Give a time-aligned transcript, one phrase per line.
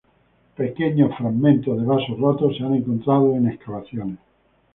[0.55, 4.17] Pequeños fragmentos de vasos rotos se han encontrado en excavaciones.